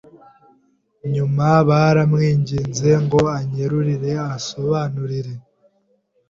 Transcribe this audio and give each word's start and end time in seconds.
Nyuma 1.13 1.47
naramwinginze 1.67 2.89
ngo 3.03 3.19
anyerurire 3.37 4.11
ansobanurire, 4.31 5.33